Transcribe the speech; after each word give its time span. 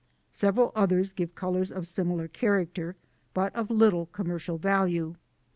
Several 0.31 0.71
others 0.73 1.13
give 1.13 1.35
colours 1.35 1.71
of 1.71 1.85
similar 1.87 2.27
character, 2.27 2.95
but 3.35 3.55
of 3.55 3.69
little 3.69 4.07
commercial 4.07 4.57
value. 4.57 5.13